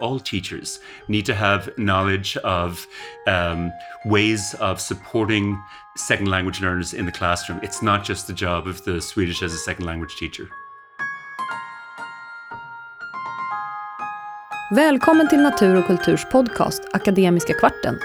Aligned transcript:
all 0.00 0.18
teachers 0.18 0.80
need 1.08 1.26
to 1.26 1.34
have 1.34 1.70
knowledge 1.76 2.36
of 2.44 2.86
um, 3.26 3.72
ways 4.04 4.54
of 4.60 4.80
supporting 4.80 5.62
second 5.96 6.28
language 6.28 6.60
learners 6.60 6.94
in 6.94 7.06
the 7.06 7.12
classroom. 7.12 7.60
It's 7.62 7.82
not 7.82 8.04
just 8.04 8.26
the 8.26 8.32
job 8.32 8.66
of 8.66 8.84
the 8.84 9.00
Swedish 9.00 9.42
as 9.42 9.54
a 9.54 9.58
second 9.58 9.86
language 9.86 10.16
teacher. 10.20 10.48
Välkommen 14.70 15.28
till 15.28 15.42
Natur 15.42 15.76
och 15.76 15.86
kulturs 15.86 16.26
podcast 16.32 16.82
Akademiska 16.92 17.54
kvarten. 17.54 17.98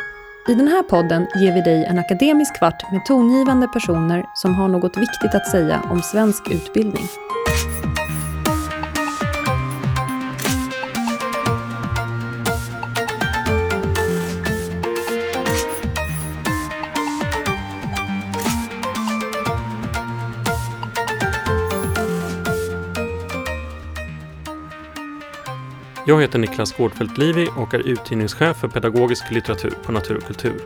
I 0.48 0.54
den 0.54 0.68
här 0.68 0.84
podden 0.84 1.28
ger 1.36 1.54
vi 1.54 1.62
dig 1.62 1.86
en 1.86 2.00
akademisk 2.00 2.58
kvart 2.58 2.92
med 2.92 3.06
tongivande 3.06 3.68
personer 3.68 4.26
som 4.36 4.56
har 4.56 4.68
något 4.68 4.98
viktigt 4.98 5.36
att 5.36 5.48
säga 5.48 5.82
om 5.90 6.02
svensk 6.02 6.52
utbildning. 6.52 7.06
Jag 26.10 26.22
heter 26.22 26.40
Niklas 26.40 26.78
Gårdfeldt 26.78 27.18
Livi 27.18 27.48
och 27.58 27.74
är 27.74 27.80
utgivningschef 27.80 28.58
för 28.58 28.68
pedagogisk 28.68 29.32
litteratur 29.32 29.70
på 29.70 29.92
Natur 29.92 30.18
och 30.18 30.24
kultur. 30.24 30.62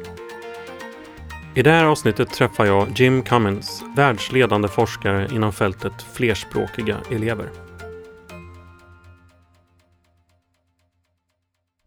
I 1.56 1.62
det 1.62 1.72
här 1.72 1.86
avsnittet 1.86 2.30
träffar 2.30 2.66
jag 2.66 3.00
Jim 3.00 3.24
Cummins, 3.24 3.84
världsledande 3.96 4.68
forskare 4.68 5.28
inom 5.32 5.54
fältet 5.54 6.02
flerspråkiga 6.14 7.02
elever. 7.12 7.50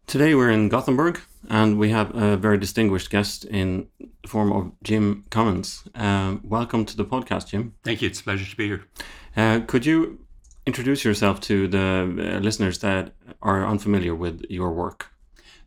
Today 0.05 0.33
we're 0.33 0.53
in 0.53 0.69
Gothenburg 0.69 1.15
and 1.49 1.81
we 1.81 1.93
have 1.93 2.33
a 2.33 2.35
very 2.35 2.57
distinguished 2.57 3.11
guest 3.11 3.45
in 3.45 3.85
the 4.21 4.27
form 4.27 4.51
of 4.51 4.65
Jim 4.85 5.23
Cummins. 5.29 5.83
Uh, 5.95 6.35
welcome 6.43 6.85
to 6.85 6.97
the 6.97 7.03
podcast, 7.03 7.47
Jim. 7.51 7.73
Thank 7.85 8.01
you. 8.01 8.09
It's 8.09 8.21
a 8.21 8.23
pleasure 8.23 8.51
to 8.51 8.57
be 8.57 8.67
here. 8.67 8.81
Uh, 9.35 9.65
could 9.65 9.85
you 9.85 10.26
introduce 10.67 11.05
yourself 11.05 11.39
to 11.39 11.67
the 11.69 11.79
uh, 11.79 12.39
listeners 12.39 12.79
that 12.79 13.13
are 13.41 13.65
unfamiliar 13.65 14.13
with 14.13 14.45
your 14.49 14.71
work. 14.73 15.07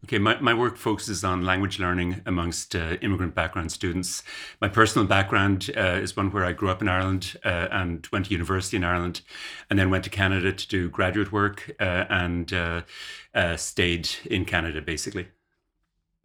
Okay, 0.04 0.18
my, 0.18 0.38
my 0.40 0.54
work 0.54 0.76
focuses 0.76 1.24
on 1.24 1.44
language 1.44 1.78
learning 1.78 2.22
amongst 2.24 2.74
uh, 2.74 2.96
immigrant 3.02 3.34
background 3.34 3.70
students. 3.72 4.22
My 4.60 4.68
personal 4.68 5.06
background 5.06 5.70
uh, 5.76 6.00
is 6.02 6.16
one 6.16 6.30
where 6.30 6.44
I 6.44 6.52
grew 6.52 6.70
up 6.70 6.80
in 6.80 6.88
Ireland 6.88 7.36
uh, 7.44 7.68
and 7.70 8.06
went 8.12 8.26
to 8.26 8.32
university 8.32 8.76
in 8.76 8.84
Ireland, 8.84 9.22
and 9.68 9.78
then 9.78 9.90
went 9.90 10.04
to 10.04 10.10
Canada 10.10 10.52
to 10.52 10.68
do 10.68 10.88
graduate 10.88 11.32
work 11.32 11.70
uh, 11.80 12.04
and 12.08 12.52
uh, 12.52 12.82
uh, 13.34 13.56
stayed 13.56 14.08
in 14.24 14.44
Canada 14.44 14.80
basically. 14.80 15.28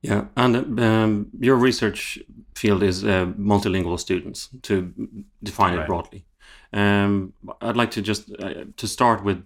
Yeah, 0.02 0.26
and 0.38 0.80
um, 0.80 1.28
your 1.40 1.56
research 1.56 2.20
field 2.56 2.84
is 2.84 3.04
multilingual 3.04 4.00
students, 4.00 4.50
to 4.62 4.94
define 5.42 5.74
right. 5.74 5.84
it 5.84 5.88
broadly. 5.88 6.26
Um, 6.74 7.34
I'd 7.62 7.78
like 7.78 7.92
to 7.92 8.02
just 8.02 8.30
uh, 8.40 8.66
to 8.76 8.88
start 8.88 9.24
with 9.24 9.44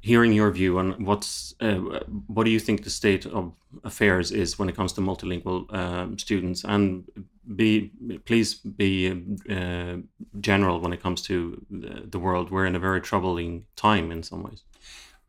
hearing 0.00 0.32
your 0.32 0.50
view 0.50 0.78
on 0.78 1.04
what's 1.04 1.54
uh, 1.60 2.00
what 2.26 2.44
do 2.44 2.50
you 2.50 2.60
think 2.60 2.84
the 2.84 2.90
state 2.90 3.26
of 3.26 3.52
affairs 3.84 4.30
is 4.30 4.58
when 4.58 4.68
it 4.68 4.76
comes 4.76 4.92
to 4.92 5.00
multilingual 5.00 5.72
um, 5.74 6.18
students, 6.18 6.64
and 6.64 7.04
be 7.56 7.90
please 8.24 8.54
be 8.54 9.10
uh, 9.50 9.96
general 10.40 10.80
when 10.80 10.92
it 10.92 11.02
comes 11.02 11.22
to 11.22 11.64
the 11.70 12.18
world. 12.18 12.50
We're 12.50 12.66
in 12.66 12.76
a 12.76 12.80
very 12.80 13.00
troubling 13.00 13.66
time 13.76 14.12
in 14.12 14.22
some 14.22 14.42
ways. 14.42 14.62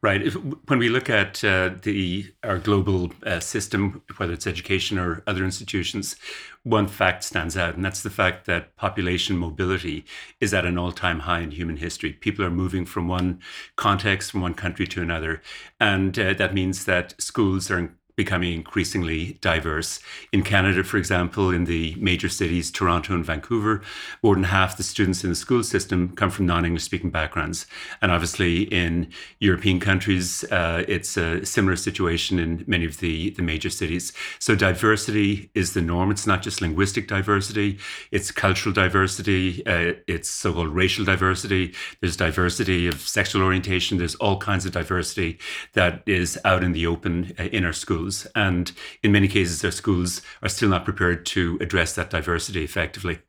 Right. 0.02 0.22
If, 0.22 0.36
when 0.36 0.80
we 0.80 0.88
look 0.88 1.10
at 1.10 1.44
uh, 1.44 1.72
the 1.82 2.32
our 2.42 2.58
global 2.58 3.12
uh, 3.26 3.42
system, 3.42 4.02
whether 4.16 4.32
it's 4.32 4.48
education 4.48 4.98
or 4.98 5.24
other 5.28 5.44
institutions, 5.44 6.16
one 6.64 6.88
fact 6.88 7.26
stands 7.26 7.58
out, 7.58 7.76
and 7.76 7.84
that's 7.84 8.02
the 8.02 8.10
fact 8.10 8.46
that 8.46 8.78
population 8.78 9.38
mobility 9.38 10.06
is 10.40 10.54
at 10.54 10.64
an 10.64 10.78
all-time 10.78 11.20
high 11.20 11.42
in 11.42 11.52
human 11.52 11.76
history. 11.76 12.14
People 12.14 12.46
are 12.46 12.50
moving 12.50 12.86
from 12.86 13.10
one 13.10 13.42
context, 13.76 14.32
from 14.32 14.40
one 14.40 14.54
country 14.54 14.88
to 14.88 15.02
another, 15.02 15.42
and 15.82 16.18
uh, 16.18 16.34
that 16.34 16.54
means 16.54 16.86
that 16.86 17.14
schools 17.22 17.70
are 17.70 17.94
becoming 18.20 18.52
increasingly 18.52 19.38
diverse. 19.40 20.02
In 20.34 20.44
Canada, 20.44 20.84
for 20.84 20.98
example, 20.98 21.52
in 21.52 21.64
the 21.64 21.96
major 21.98 22.28
cities, 22.28 22.70
Toronto 22.70 23.14
and 23.16 23.24
Vancouver, 23.24 23.82
more 24.22 24.36
than 24.36 24.44
half 24.44 24.76
the 24.76 24.84
students 24.84 25.24
in 25.24 25.30
the 25.30 25.38
school 25.38 25.64
system 25.64 26.14
come 26.18 26.30
from 26.30 26.46
non 26.46 26.66
English 26.66 26.84
speaking 26.84 27.12
backgrounds. 27.12 27.66
And 28.02 28.12
obviously, 28.12 28.64
in 28.64 29.10
European 29.40 29.80
countries, 29.80 30.44
uh, 30.52 30.84
it's 30.86 31.16
a 31.16 31.46
similar 31.46 31.78
situation 31.78 32.40
in 32.40 32.66
many 32.68 32.84
of 32.84 32.98
the, 32.98 33.30
the 33.38 33.42
major 33.42 33.70
cities. 33.70 34.12
So, 34.38 34.54
diversity 34.54 35.50
is 35.54 35.72
the 35.72 35.82
norm. 35.82 36.12
It's 36.12 36.28
not 36.28 36.42
just 36.42 36.60
linguistic 36.60 37.08
diversity, 37.08 37.80
it's 38.12 38.32
cultural 38.32 38.74
diversity, 38.74 39.66
uh, 39.66 39.94
it's 40.08 40.30
so 40.30 40.52
called 40.52 40.76
racial 40.76 41.06
diversity, 41.06 41.74
there's 42.02 42.18
diversity 42.18 42.86
of 42.86 43.00
sexual 43.00 43.44
orientation, 43.44 43.98
there's 43.98 44.16
all 44.16 44.38
kinds 44.50 44.66
of 44.66 44.74
diversity 44.74 45.40
that 45.72 46.04
is 46.06 46.38
out 46.44 46.66
in 46.66 46.74
the 46.74 46.86
open 46.86 47.34
uh, 47.40 47.44
in 47.44 47.64
our 47.64 47.78
schools 47.86 48.09
schools. 48.12 48.32
And 48.36 48.72
in 49.04 49.12
many 49.12 49.28
cases, 49.28 49.62
their 49.62 49.72
schools 49.72 50.22
are 50.42 50.50
still 50.50 50.70
not 50.70 50.86
prepared 50.86 51.26
to 51.28 51.58
address 51.62 51.96
that 51.96 52.10
diversity 52.10 52.64
effectively. 52.64 53.20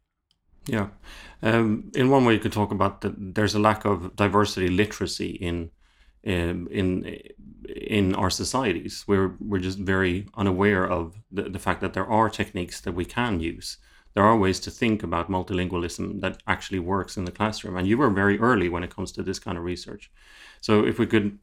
Yeah. 0.66 0.88
Um, 1.42 1.90
in 1.94 2.10
one 2.10 2.24
way, 2.24 2.34
you 2.34 2.40
could 2.40 2.52
talk 2.52 2.70
about 2.70 3.00
that 3.00 3.34
there's 3.34 3.54
a 3.54 3.58
lack 3.58 3.84
of 3.84 4.14
diversity 4.16 4.68
literacy 4.68 5.30
in 5.30 5.70
um, 6.26 6.68
in 6.70 7.18
in 7.64 8.14
our 8.14 8.30
societies. 8.30 9.04
We're 9.06 9.36
we're 9.40 9.62
just 9.62 9.78
very 9.78 10.26
unaware 10.34 10.86
of 10.86 11.14
the, 11.32 11.48
the 11.48 11.58
fact 11.58 11.80
that 11.80 11.92
there 11.92 12.06
are 12.06 12.28
techniques 12.28 12.80
that 12.82 12.94
we 12.94 13.04
can 13.04 13.40
use. 13.40 13.78
There 14.14 14.24
are 14.24 14.36
ways 14.36 14.60
to 14.60 14.70
think 14.70 15.02
about 15.02 15.30
multilingualism 15.30 16.20
that 16.20 16.42
actually 16.46 16.80
works 16.80 17.16
in 17.16 17.24
the 17.24 17.32
classroom. 17.32 17.76
And 17.76 17.86
you 17.86 17.96
were 17.96 18.10
very 18.10 18.38
early 18.38 18.68
when 18.68 18.82
it 18.82 18.94
comes 18.94 19.12
to 19.12 19.22
this 19.22 19.38
kind 19.38 19.56
of 19.56 19.64
research. 19.64 20.10
So 20.60 20.84
if 20.84 20.98
we 20.98 21.06
could 21.06 21.38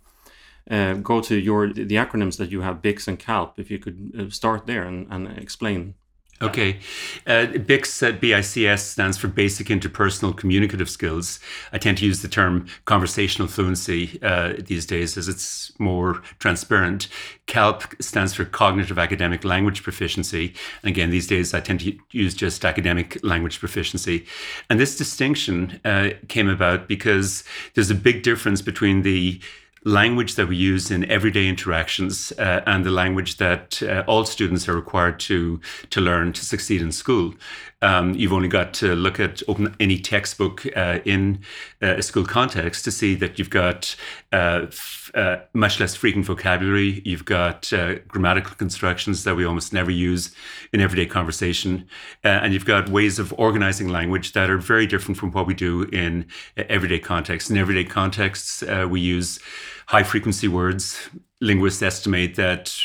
uh, 0.69 0.94
go 0.95 1.22
to 1.22 1.35
your 1.35 1.72
the 1.72 1.95
acronyms 1.95 2.38
that 2.38 2.51
you 2.51 2.61
have 2.61 2.81
BICS 2.81 3.07
and 3.07 3.19
CALP. 3.19 3.59
If 3.59 3.72
you 3.72 3.79
could 3.79 4.11
uh, 4.17 4.29
start 4.29 4.67
there 4.67 4.83
and, 4.83 5.07
and 5.09 5.38
explain. 5.38 5.95
Okay. 6.39 6.79
Uh, 7.25 7.47
BICS 7.47 8.07
at 8.07 8.22
BICS 8.22 8.79
stands 8.79 9.17
for 9.17 9.28
Basic 9.28 9.67
Interpersonal 9.67 10.38
Communicative 10.38 10.88
Skills. 10.88 11.39
I 11.73 11.79
tend 11.79 11.97
to 11.97 12.05
use 12.05 12.22
the 12.22 12.28
term 12.28 12.67
conversational 12.85 13.47
fluency 13.47 14.19
uh, 14.22 14.53
these 14.59 14.85
days 14.85 15.17
as 15.17 15.28
it's 15.28 15.72
more 15.79 16.22
transparent. 16.38 17.07
CALP 17.47 17.99
stands 17.99 18.35
for 18.35 18.45
Cognitive 18.45 18.99
Academic 18.99 19.44
Language 19.44 19.81
Proficiency. 19.81 20.53
And 20.84 20.89
again, 20.89 21.09
these 21.09 21.25
days 21.25 21.55
I 21.55 21.59
tend 21.59 21.79
to 21.79 21.97
use 22.11 22.35
just 22.35 22.63
academic 22.63 23.17
language 23.23 23.59
proficiency. 23.59 24.28
And 24.69 24.79
this 24.79 24.95
distinction 24.95 25.81
uh, 25.84 26.09
came 26.28 26.49
about 26.49 26.88
because 26.88 27.44
there's 27.73 27.89
a 27.89 27.95
big 27.95 28.22
difference 28.22 28.61
between 28.61 29.01
the 29.01 29.41
language 29.84 30.36
that 30.36 30.48
we 30.48 30.56
use 30.56 30.92
in 30.92 31.10
everyday 31.10 31.48
interactions 31.48 32.32
uh, 32.34 32.62
and 32.66 32.86
the 32.86 32.92
language 32.92 33.38
that 33.38 33.82
uh, 33.84 34.04
all 34.08 34.26
students 34.26 34.68
are 34.68 34.76
required 34.76 35.20
to 35.20 35.60
to 35.90 36.02
learn 36.02 36.34
to 36.34 36.46
succeed 36.46 36.82
in 36.82 36.92
school. 36.92 37.34
Um, 37.82 38.16
you've 38.16 38.34
only 38.34 38.48
got 38.48 38.74
to 38.76 38.96
look 38.96 39.20
at 39.20 39.44
open 39.48 39.76
any 39.80 40.00
textbook 40.00 40.66
uh, 40.76 41.00
in 41.06 41.42
uh, 41.82 41.98
a 41.98 42.02
school 42.02 42.26
context 42.26 42.84
to 42.86 42.92
see 42.92 43.14
that 43.16 43.38
you've 43.38 43.52
got 43.52 43.96
uh, 44.34 44.66
f- 44.68 45.12
uh, 45.14 45.38
much 45.54 45.80
less 45.80 45.96
frequent 45.96 46.26
vocabulary. 46.26 47.04
You've 47.06 47.26
got 47.26 47.72
grammatical 48.08 48.56
constructions 48.56 49.24
that 49.26 49.36
we 49.36 49.46
almost 49.46 49.74
never 49.74 49.92
use 49.92 50.34
in 50.74 50.82
everyday 50.82 51.06
conversation, 51.06 51.88
and 52.24 52.54
you've 52.54 52.66
got 52.66 52.90
ways 52.90 53.20
of 53.20 53.34
organizing 53.38 53.90
language 53.90 54.34
that 54.34 54.50
are 54.50 54.58
very 54.58 54.88
different 54.88 55.18
from 55.18 55.32
what 55.32 55.46
we 55.46 55.54
do 55.54 55.84
in 55.84 56.26
everyday 56.58 57.00
contexts. 57.00 57.50
In 57.50 57.58
everyday 57.58 57.84
contexts, 57.84 58.64
we 58.90 59.00
use 59.00 59.40
high 59.88 60.03
frequency 60.03 60.47
words. 60.47 61.09
Linguists 61.41 61.84
estimate 61.84 62.35
that 62.35 62.76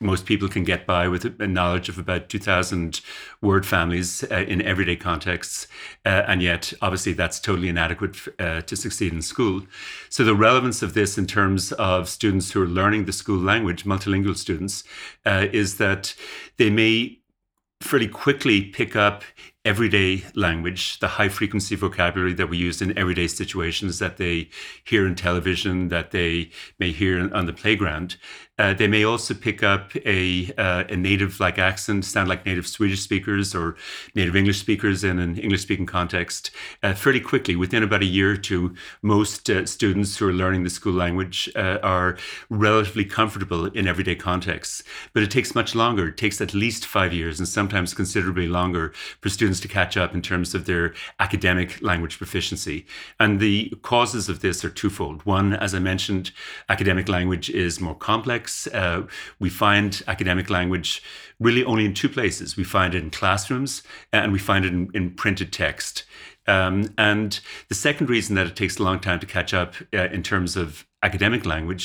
most 0.00 0.26
people 0.26 0.48
can 0.48 0.62
get 0.62 0.86
by 0.86 1.08
with 1.08 1.40
a 1.40 1.46
knowledge 1.46 1.88
of 1.88 1.98
about 1.98 2.28
2,000 2.28 3.00
word 3.40 3.64
families 3.64 4.24
uh, 4.30 4.44
in 4.46 4.60
everyday 4.60 4.96
contexts. 4.96 5.66
Uh, 6.04 6.22
and 6.28 6.42
yet, 6.42 6.72
obviously, 6.82 7.14
that's 7.14 7.40
totally 7.40 7.68
inadequate 7.68 8.16
uh, 8.38 8.60
to 8.62 8.76
succeed 8.76 9.12
in 9.12 9.22
school. 9.22 9.62
So, 10.10 10.22
the 10.22 10.34
relevance 10.34 10.82
of 10.82 10.92
this 10.92 11.16
in 11.16 11.26
terms 11.26 11.72
of 11.72 12.08
students 12.10 12.52
who 12.52 12.62
are 12.62 12.66
learning 12.66 13.06
the 13.06 13.12
school 13.12 13.38
language, 13.38 13.84
multilingual 13.84 14.36
students, 14.36 14.84
uh, 15.24 15.46
is 15.52 15.78
that 15.78 16.14
they 16.58 16.68
may 16.68 17.20
fairly 17.80 18.08
quickly 18.08 18.62
pick 18.62 18.96
up 18.96 19.22
everyday 19.64 20.24
language, 20.34 20.98
the 21.00 21.08
high 21.08 21.28
frequency 21.28 21.74
vocabulary 21.74 22.32
that 22.32 22.48
we 22.48 22.56
use 22.56 22.80
in 22.80 22.96
everyday 22.96 23.26
situations 23.26 23.98
that 23.98 24.16
they 24.16 24.48
hear 24.84 25.06
in 25.06 25.14
television, 25.14 25.88
that 25.88 26.12
they 26.12 26.50
may 26.78 26.92
hear 26.92 27.32
on 27.34 27.46
the 27.46 27.52
playground. 27.52 28.16
Uh, 28.58 28.72
they 28.72 28.88
may 28.88 29.04
also 29.04 29.34
pick 29.34 29.62
up 29.62 29.94
a, 30.06 30.50
uh, 30.56 30.84
a 30.88 30.96
native 30.96 31.38
like 31.40 31.58
accent, 31.58 32.04
sound 32.04 32.28
like 32.28 32.46
native 32.46 32.66
Swedish 32.66 33.00
speakers 33.00 33.54
or 33.54 33.76
native 34.14 34.34
English 34.34 34.58
speakers 34.58 35.04
in 35.04 35.18
an 35.18 35.36
English 35.38 35.62
speaking 35.62 35.84
context 35.84 36.50
uh, 36.82 36.94
fairly 36.94 37.20
quickly. 37.20 37.54
Within 37.54 37.82
about 37.82 38.02
a 38.02 38.06
year 38.06 38.32
or 38.32 38.36
two, 38.36 38.74
most 39.02 39.50
uh, 39.50 39.66
students 39.66 40.16
who 40.16 40.28
are 40.28 40.32
learning 40.32 40.64
the 40.64 40.70
school 40.70 40.94
language 40.94 41.50
uh, 41.54 41.78
are 41.82 42.16
relatively 42.48 43.04
comfortable 43.04 43.66
in 43.66 43.86
everyday 43.86 44.14
contexts. 44.14 44.82
But 45.12 45.22
it 45.22 45.30
takes 45.30 45.54
much 45.54 45.74
longer. 45.74 46.08
It 46.08 46.16
takes 46.16 46.40
at 46.40 46.54
least 46.54 46.86
five 46.86 47.12
years 47.12 47.38
and 47.38 47.46
sometimes 47.46 47.92
considerably 47.92 48.48
longer 48.48 48.92
for 49.20 49.28
students 49.28 49.60
to 49.60 49.68
catch 49.68 49.96
up 49.96 50.14
in 50.14 50.22
terms 50.22 50.54
of 50.54 50.64
their 50.64 50.94
academic 51.20 51.82
language 51.82 52.16
proficiency. 52.16 52.86
And 53.20 53.38
the 53.38 53.74
causes 53.82 54.30
of 54.30 54.40
this 54.40 54.64
are 54.64 54.70
twofold. 54.70 55.24
One, 55.26 55.52
as 55.52 55.74
I 55.74 55.78
mentioned, 55.78 56.30
academic 56.68 57.08
language 57.08 57.50
is 57.50 57.80
more 57.80 57.94
complex. 57.94 58.45
Uh, 58.72 59.02
we 59.38 59.50
find 59.50 60.02
academic 60.06 60.50
language 60.50 61.02
really 61.38 61.64
only 61.64 61.84
in 61.84 61.94
two 61.94 62.08
places. 62.08 62.56
We 62.56 62.64
find 62.64 62.94
it 62.94 63.02
in 63.02 63.10
classrooms 63.10 63.82
and 64.12 64.32
we 64.32 64.38
find 64.38 64.64
it 64.64 64.72
in, 64.72 64.90
in 64.94 65.14
printed 65.14 65.52
text. 65.52 66.04
Um, 66.46 66.94
and 66.96 67.40
the 67.68 67.74
second 67.74 68.08
reason 68.08 68.36
that 68.36 68.46
it 68.46 68.56
takes 68.56 68.78
a 68.78 68.82
long 68.82 69.00
time 69.00 69.18
to 69.20 69.26
catch 69.26 69.52
up 69.52 69.74
uh, 69.92 70.08
in 70.12 70.22
terms 70.22 70.56
of 70.56 70.86
academic 71.08 71.42
language 71.54 71.84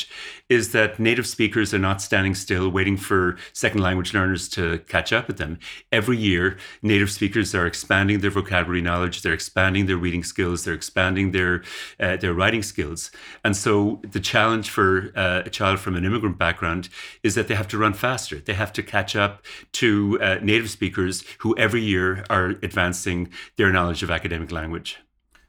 is 0.50 0.66
that 0.76 1.00
native 1.10 1.28
speakers 1.36 1.70
are 1.76 1.86
not 1.90 2.02
standing 2.08 2.36
still 2.46 2.68
waiting 2.78 2.98
for 2.98 3.22
second 3.54 3.82
language 3.88 4.12
learners 4.18 4.44
to 4.56 4.64
catch 4.94 5.10
up 5.18 5.26
with 5.30 5.38
them. 5.38 5.54
Every 6.00 6.18
year, 6.30 6.46
native 6.82 7.12
speakers 7.18 7.54
are 7.58 7.68
expanding 7.74 8.18
their 8.20 8.36
vocabulary 8.42 8.84
knowledge, 8.90 9.22
they're 9.22 9.40
expanding 9.42 9.86
their 9.86 10.02
reading 10.06 10.24
skills, 10.34 10.58
they're 10.64 10.82
expanding 10.84 11.32
their 11.32 11.54
uh, 12.00 12.18
their 12.24 12.34
writing 12.40 12.64
skills. 12.64 13.02
And 13.46 13.56
so 13.64 13.74
the 14.16 14.24
challenge 14.34 14.68
for 14.76 14.90
uh, 15.16 15.50
a 15.50 15.52
child 15.60 15.78
from 15.80 15.96
an 15.96 16.04
immigrant 16.10 16.38
background 16.46 16.84
is 17.28 17.36
that 17.36 17.48
they 17.48 17.56
have 17.62 17.70
to 17.74 17.78
run 17.78 17.94
faster. 17.94 18.38
They 18.48 18.58
have 18.64 18.74
to 18.78 18.84
catch 18.96 19.16
up 19.16 19.34
to 19.82 20.20
uh, 20.22 20.38
native 20.52 20.70
speakers 20.78 21.16
who 21.42 21.50
every 21.66 21.84
year 21.94 22.08
are 22.36 22.48
advancing 22.68 23.20
their 23.58 23.72
knowledge 23.76 24.02
of 24.04 24.10
academic 24.12 24.52
language. 24.52 24.90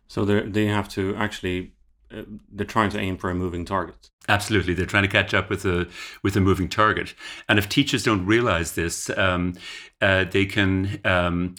So 0.08 0.18
they 0.26 0.66
have 0.66 0.88
to 0.90 1.16
actually 1.16 1.72
they're 2.52 2.66
trying 2.66 2.90
to 2.90 2.98
aim 2.98 3.16
for 3.16 3.30
a 3.30 3.34
moving 3.34 3.64
target. 3.64 4.10
Absolutely, 4.28 4.74
they're 4.74 4.86
trying 4.86 5.02
to 5.02 5.08
catch 5.08 5.34
up 5.34 5.50
with 5.50 5.64
a 5.64 5.88
with 6.22 6.36
a 6.36 6.40
moving 6.40 6.68
target. 6.68 7.14
And 7.48 7.58
if 7.58 7.68
teachers 7.68 8.04
don't 8.04 8.26
realize 8.26 8.72
this, 8.72 9.10
um, 9.16 9.54
uh, 10.00 10.24
they 10.24 10.46
can. 10.46 11.00
Um, 11.04 11.54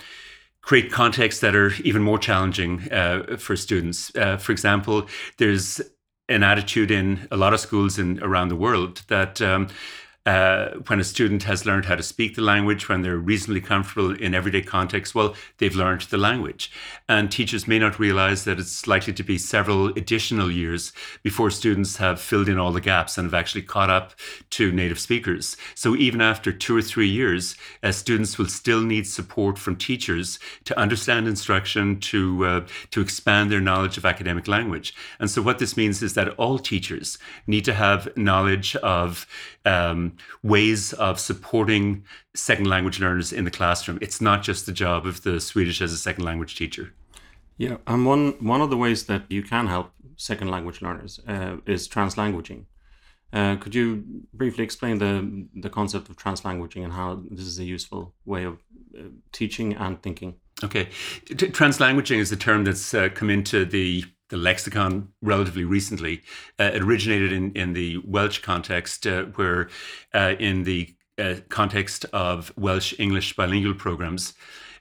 create 0.64 0.90
contexts 0.90 1.42
that 1.42 1.58
are 1.58 1.74
even 1.84 2.02
more 2.02 2.18
challenging 2.18 2.90
uh, 2.90 3.36
for 3.38 3.54
students. 3.54 4.16
Uh, 4.16 4.38
for 4.38 4.54
example, 4.54 5.06
there's 5.38 5.82
an 6.30 6.42
attitude 6.42 6.90
in 6.90 7.28
a 7.32 7.38
lot 7.38 7.54
of 7.54 7.60
schools 7.60 8.00
in 8.00 8.22
around 8.24 8.48
the 8.48 8.56
world 8.56 9.04
that 9.10 9.42
um, 9.42 9.68
uh, 10.26 10.70
when 10.88 11.02
a 11.02 11.04
student 11.04 11.44
has 11.44 11.66
learned 11.66 11.86
how 11.86 11.96
to 11.96 12.04
speak 12.04 12.36
the 12.36 12.42
language, 12.42 12.88
when 12.88 13.02
they're 13.02 13.18
reasonably 13.18 13.60
comfortable 13.60 14.16
in 14.16 14.34
everyday 14.34 14.62
context, 14.62 15.14
well, 15.14 15.36
they've 15.58 15.76
learned 15.76 16.02
the 16.02 16.18
language. 16.18 16.72
And 17.10 17.30
teachers 17.30 17.68
may 17.68 17.78
not 17.78 18.00
realize 18.00 18.46
that 18.46 18.58
it's 18.58 18.88
likely 18.88 19.12
to 19.14 19.24
be 19.24 19.38
several 19.38 19.88
additional 19.88 20.50
years 20.50 20.94
before 21.24 21.50
students 21.52 21.98
have 21.98 22.22
filled 22.22 22.48
in 22.48 22.58
all 22.58 22.72
the 22.72 22.80
gaps 22.80 23.18
and 23.18 23.26
have 23.26 23.34
actually 23.34 23.64
caught 23.64 23.90
up 23.90 24.14
to 24.52 24.72
native 24.72 25.00
speakers. 25.00 25.58
So 25.76 25.94
even 25.96 26.22
after 26.22 26.54
two 26.54 26.78
or 26.78 26.82
three 26.82 27.10
years, 27.10 27.58
uh, 27.82 27.92
students 27.92 28.38
will 28.38 28.48
still 28.48 28.82
need 28.82 29.06
support 29.06 29.58
from 29.58 29.76
teachers 29.76 30.40
to 30.64 30.80
understand 30.80 31.28
instruction, 31.28 32.00
to, 32.00 32.46
uh, 32.46 32.66
to 32.92 33.02
expand 33.02 33.52
their 33.52 33.60
knowledge 33.60 33.98
of 33.98 34.06
academic 34.06 34.48
language. 34.48 34.96
And 35.20 35.30
so 35.30 35.42
what 35.42 35.60
this 35.60 35.76
means 35.76 36.02
is 36.02 36.14
that 36.14 36.30
all 36.36 36.60
teachers 36.60 37.18
need 37.46 37.66
to 37.66 37.74
have 37.74 38.16
knowledge 38.16 38.78
of 38.78 39.28
um, 39.66 40.18
ways 40.42 40.94
of 40.94 41.20
supporting 41.20 42.04
second 42.36 42.68
language 42.68 43.00
learners 43.00 43.32
in 43.32 43.46
the 43.46 43.52
classroom. 43.52 43.98
It's 44.02 44.22
not 44.22 44.44
just 44.44 44.66
the 44.66 44.72
job 44.72 45.06
of 45.06 45.24
the 45.24 45.40
Swedish 45.40 45.82
as 45.82 45.94
a 45.94 45.98
second 45.98 46.24
language 46.24 46.56
teacher. 46.56 46.94
Yeah, 47.58 47.78
and 47.88 48.06
one 48.06 48.32
one 48.40 48.62
of 48.62 48.70
the 48.70 48.78
ways 48.78 49.06
that 49.06 49.24
you 49.30 49.44
can 49.44 49.68
help 49.68 49.92
second 50.18 50.50
language 50.50 50.82
learners 50.82 51.20
uh, 51.28 51.58
is 51.66 51.88
translanguaging. 51.88 52.66
Uh, 53.32 53.56
could 53.56 53.74
you 53.74 54.04
briefly 54.34 54.64
explain 54.64 54.98
the 54.98 55.48
the 55.56 55.70
concept 55.70 56.10
of 56.10 56.18
translanguaging 56.18 56.84
and 56.84 56.94
how 56.94 57.24
this 57.30 57.46
is 57.46 57.60
a 57.60 57.64
useful 57.64 58.14
way 58.26 58.44
of 58.44 58.60
uh, 58.98 59.04
teaching 59.32 59.76
and 59.76 60.02
thinking? 60.02 60.36
Okay, 60.64 60.90
T- 61.26 61.36
translanguaging 61.36 62.18
is 62.18 62.32
a 62.32 62.36
term 62.36 62.64
that's 62.64 62.94
uh, 62.94 63.10
come 63.14 63.30
into 63.30 63.66
the 63.66 64.06
the 64.34 64.40
lexicon 64.40 65.10
relatively 65.22 65.64
recently. 65.64 66.24
Uh, 66.60 66.72
it 66.74 66.82
originated 66.82 67.32
in, 67.32 67.52
in 67.52 67.74
the 67.74 68.00
Welsh 68.04 68.40
context, 68.40 69.06
uh, 69.06 69.26
where 69.36 69.70
uh, 70.16 70.34
in 70.40 70.64
the 70.64 70.92
uh, 71.20 71.36
context 71.50 72.04
of 72.14 72.52
Welsh 72.58 72.96
English 72.98 73.36
bilingual 73.36 73.76
programs, 73.76 74.34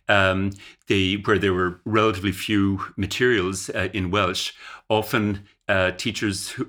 um, 0.08 0.52
they, 0.88 1.16
where 1.24 1.38
there 1.38 1.52
were 1.52 1.82
relatively 1.84 2.32
few 2.32 2.80
materials 2.96 3.68
uh, 3.68 3.90
in 3.92 4.10
Welsh, 4.10 4.54
often 4.88 5.44
uh, 5.68 5.90
teachers 5.90 6.48
who, 6.48 6.66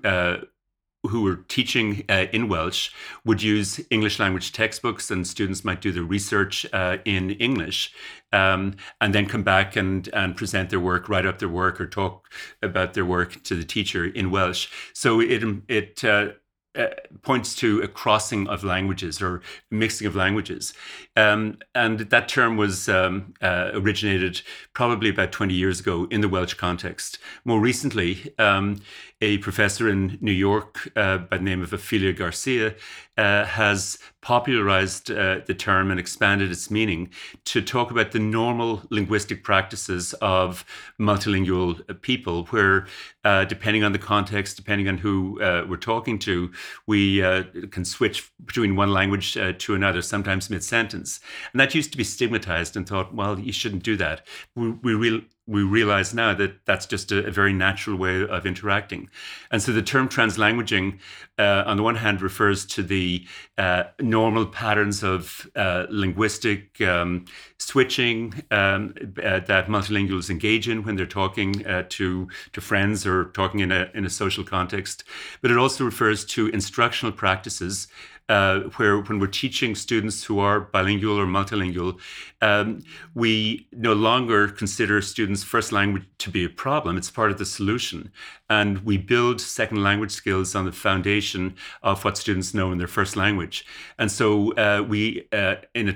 who 1.04 1.24
were 1.24 1.38
teaching 1.48 2.04
uh, 2.10 2.28
in 2.32 2.48
Welsh 2.48 2.90
would 3.26 3.42
use 3.42 3.82
English 3.90 4.20
language 4.20 4.52
textbooks, 4.52 5.12
and 5.12 5.28
students 5.28 5.66
might 5.66 5.82
do 5.82 5.92
their 5.92 6.04
research 6.04 6.66
uh, 6.72 6.98
in 7.04 7.32
English, 7.32 7.94
um, 8.32 8.76
and 9.02 9.14
then 9.14 9.26
come 9.26 9.44
back 9.44 9.76
and 9.76 10.08
and 10.14 10.38
present 10.38 10.70
their 10.70 10.80
work, 10.80 11.10
write 11.10 11.26
up 11.26 11.40
their 11.40 11.50
work, 11.50 11.82
or 11.82 11.88
talk 11.88 12.30
about 12.62 12.94
their 12.94 13.06
work 13.06 13.44
to 13.44 13.56
the 13.56 13.66
teacher 13.66 14.06
in 14.06 14.32
Welsh. 14.32 14.70
So 14.94 15.20
it 15.20 15.44
it 15.68 16.04
uh, 16.04 16.30
uh, 16.76 16.88
points 17.22 17.56
to 17.56 17.82
a 17.82 17.88
crossing 17.88 18.48
of 18.48 18.64
languages 18.64 19.22
or 19.22 19.42
mixing 19.70 20.08
of 20.08 20.16
languages. 20.16 20.74
Um, 21.16 21.60
and 21.76 22.00
that 22.00 22.28
term 22.28 22.58
was 22.58 22.90
um, 22.90 23.34
uh, 23.42 23.72
originated 23.74 24.42
probably 24.74 25.10
about 25.10 25.32
20 25.32 25.54
years 25.54 25.80
ago 25.80 26.08
in 26.10 26.22
the 26.22 26.30
Welsh 26.30 26.56
context. 26.56 27.20
More 27.46 27.60
recently, 27.60 28.34
um, 28.40 28.82
a 29.22 29.38
professor 29.38 29.88
in 29.88 30.18
New 30.20 30.32
York 30.32 30.92
uh, 30.96 31.20
by 31.20 31.38
the 31.38 31.44
name 31.44 31.62
of 31.62 31.72
Ofelia 31.72 32.16
Garcia 32.16 32.76
uh, 33.18 33.46
has 33.46 34.00
popularized 34.22 35.12
uh, 35.12 35.40
the 35.46 35.54
term 35.54 35.92
and 35.92 36.00
expanded 36.00 36.50
its 36.52 36.72
meaning 36.72 37.10
to 37.46 37.62
talk 37.62 37.92
about 37.92 38.12
the 38.12 38.20
normal 38.20 38.82
linguistic 38.90 39.44
practices 39.44 40.14
of 40.22 40.66
multilingual 41.00 42.02
people, 42.02 42.46
where 42.46 42.88
uh, 43.24 43.46
depending 43.46 43.84
on 43.84 43.92
the 43.92 44.00
context, 44.00 44.56
depending 44.58 44.88
on 44.88 44.98
who 44.98 45.42
uh, 45.42 45.66
we're 45.68 45.78
talking 45.78 46.18
to, 46.18 46.52
we 46.88 47.22
uh, 47.22 47.44
can 47.72 47.86
switch 47.86 48.32
between 48.46 48.76
one 48.76 48.92
language 48.92 49.38
uh, 49.38 49.54
to 49.58 49.76
another, 49.76 50.02
sometimes 50.02 50.50
mid 50.50 50.64
sentence. 50.64 51.20
And 51.52 51.60
that 51.60 51.76
used 51.76 51.92
to 51.92 51.98
be 51.98 52.04
stigmatized 52.04 52.76
and 52.76 52.88
thought, 52.88 53.14
well, 53.14 53.40
you 53.40 53.52
shouldn't 53.52 53.84
do 53.84 53.96
that. 53.98 54.26
We, 54.56 54.96
we 54.96 55.28
we 55.46 55.62
realize 55.62 56.14
now 56.14 56.34
that 56.34 56.66
that's 56.66 56.86
just 56.86 57.12
a, 57.12 57.26
a, 57.26 57.32
very 57.32 57.52
natural 57.52 57.98
way 57.98 58.26
of 58.26 58.46
interacting. 58.46 59.10
And 59.52 59.62
so 59.62 59.74
the 59.74 59.82
term 59.82 60.08
translanguaging, 60.08 61.00
uh, 61.38 61.64
on 61.66 61.76
the 61.76 61.84
one 61.84 61.96
hand, 61.96 62.22
refers 62.22 62.66
to 62.68 62.84
the 62.84 63.26
uh, 63.58 63.84
normal 64.00 64.46
patterns 64.46 65.04
of 65.04 65.50
uh, 65.56 65.86
linguistic 65.90 66.80
um, 66.80 67.26
switching 67.58 68.42
um, 68.52 68.94
uh, 69.22 69.40
that 69.40 69.68
multilinguals 69.68 70.30
engage 70.30 70.70
in 70.70 70.84
when 70.84 70.96
they're 70.96 71.06
talking 71.06 71.66
uh, 71.68 71.84
to, 71.90 72.30
to 72.54 72.62
friends 72.62 73.06
or 73.06 73.26
talking 73.26 73.60
in 73.60 73.72
a, 73.72 73.90
in 73.94 74.06
a 74.06 74.10
social 74.10 74.46
context. 74.46 75.04
But 75.42 75.52
it 75.52 75.58
also 75.58 75.84
refers 75.84 76.24
to 76.26 76.48
instructional 76.48 77.12
practices 77.12 77.88
uh, 78.30 78.62
where 78.78 79.00
when 79.00 79.20
we're 79.20 79.28
teaching 79.28 79.76
students 79.76 80.24
who 80.24 80.40
are 80.40 80.60
bilingual 80.60 81.20
or 81.20 81.26
multilingual, 81.26 82.00
um, 82.42 82.82
we 83.14 83.68
no 83.72 83.94
longer 83.94 84.48
consider 84.48 85.02
students' 85.02 85.44
first 85.44 85.72
language 85.72 86.06
to 86.20 86.30
be 86.30 86.46
a 86.46 86.50
problem. 86.50 86.98
It's 86.98 87.12
part 87.12 87.32
of 87.32 87.38
the 87.38 87.46
solution. 87.46 88.12
And 88.50 88.80
we 88.86 88.98
build 88.98 89.42
second 89.42 89.84
language 89.84 90.12
skills 90.12 90.56
on 90.56 90.66
the 90.66 90.72
foundation 90.72 91.56
of 91.82 92.04
what 92.06 92.18
students 92.18 92.54
know 92.54 92.72
in 92.72 92.78
their 92.78 92.88
first 92.88 93.16
language. 93.16 93.66
And 93.98 94.12
so 94.12 94.54
uh, 94.54 94.84
we, 94.88 95.28
uh, 95.32 95.56
in 95.74 95.90
a 95.90 95.96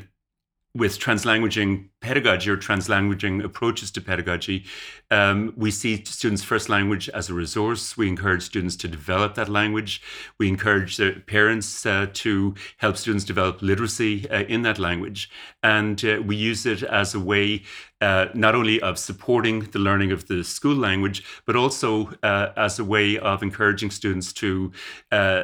with 0.78 1.00
translanguaging 1.00 1.90
pedagogy 2.02 2.50
or 2.52 2.58
translanguaging 2.58 3.44
approaches 3.44 3.90
to 3.92 4.02
pedagogy, 4.02 4.64
um, 5.10 5.54
we 5.56 5.72
see 5.72 6.04
students' 6.04 6.44
first 6.44 6.68
language 6.70 7.10
as 7.10 7.30
a 7.30 7.34
resource. 7.34 7.96
We 7.96 8.08
encourage 8.08 8.44
students 8.44 8.76
to 8.78 8.88
develop 8.88 9.36
that 9.36 9.48
language. 9.48 10.02
We 10.38 10.48
encourage 10.48 10.98
their 10.98 11.20
parents 11.20 11.86
uh, 11.86 12.08
to 12.14 12.56
help 12.78 12.98
students 12.98 13.24
develop 13.24 13.62
literacy 13.62 14.30
uh, 14.30 14.44
in 14.44 14.64
that 14.64 14.80
language. 14.80 15.30
And 15.64 16.04
uh, 16.04 16.22
we 16.26 16.36
use 16.36 16.66
it 16.66 16.84
as 16.84 17.16
a 17.16 17.20
way 17.20 17.64
uh, 18.02 18.28
not 18.34 18.54
only 18.54 18.80
of 18.82 19.00
supporting 19.00 19.62
the 19.72 19.80
learning 19.80 20.12
of 20.12 20.28
the 20.28 20.44
school 20.44 20.76
language, 20.76 21.24
but 21.46 21.56
also 21.56 22.12
uh, 22.22 22.52
as 22.58 22.78
a 22.78 22.84
way 22.84 23.18
of 23.18 23.42
encouraging 23.42 23.90
students 23.90 24.34
to 24.34 24.72
uh, 25.12 25.44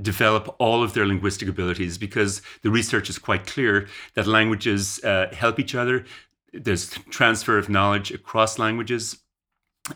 develop 0.00 0.54
all 0.58 0.82
of 0.82 0.94
their 0.94 1.06
linguistic 1.06 1.48
abilities 1.48 1.98
because 1.98 2.42
the 2.62 2.70
research 2.70 3.08
is 3.10 3.18
quite 3.18 3.46
clear 3.46 3.88
that 4.14 4.26
languages 4.26 5.00
help 5.32 5.58
each 5.58 5.74
other. 5.74 6.04
There's 6.52 6.90
transfer 7.10 7.58
of 7.58 7.68
knowledge 7.68 8.10
across 8.10 8.58
languages, 8.58 9.22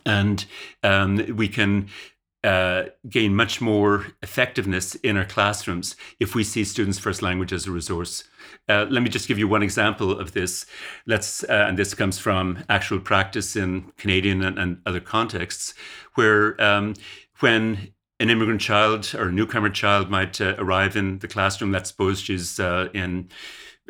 and 0.05 0.45
um, 0.83 1.17
we 1.37 1.49
can 1.49 1.89
uh, 2.45 2.85
gain 3.09 3.35
much 3.35 3.61
more 3.61 4.07
effectiveness 4.23 4.95
in 4.97 5.17
our 5.17 5.25
classrooms 5.25 5.97
if 6.21 6.35
we 6.35 6.45
see 6.45 6.63
students' 6.65 6.99
first 6.99 7.21
language 7.21 7.53
as 7.53 7.67
a 7.67 7.73
resource. 7.73 8.23
Uh, 8.69 8.87
let 8.89 9.03
me 9.03 9.09
just 9.09 9.27
give 9.27 9.39
you 9.39 9.49
one 9.49 9.65
example 9.65 10.13
of 10.13 10.33
this. 10.33 10.65
Let's, 11.07 11.43
uh, 11.45 11.67
and 11.69 11.77
this 11.77 11.93
comes 11.93 12.19
from 12.19 12.63
actual 12.69 13.01
practice 13.01 13.57
in 13.57 13.91
Canadian 13.97 14.43
and, 14.43 14.59
and 14.59 14.81
other 14.87 15.01
contexts, 15.01 15.75
where 16.15 16.61
um, 16.63 16.95
when 17.41 17.93
an 18.21 18.31
immigrant 18.31 18.61
child 18.61 19.13
or 19.19 19.29
a 19.29 19.33
newcomer 19.33 19.69
child 19.69 20.09
might 20.09 20.41
uh, 20.41 20.55
arrive 20.59 20.97
in 20.97 21.19
the 21.19 21.29
classroom, 21.29 21.73
let's 21.73 21.91
suppose 21.91 22.21
she's 22.21 22.61
uh, 22.61 22.89
in 22.95 23.29